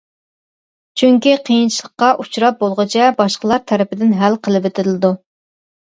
چۈنكى 1.01 1.33
قىيىنچىلىققا 1.49 2.09
ئۇچراپ 2.23 2.59
بولغۇچە 2.65 3.11
باشقىلار 3.21 3.63
تەرىپىدىن 3.73 4.19
ھەل 4.23 4.39
قىلىۋېتىلىدۇ. 4.49 5.17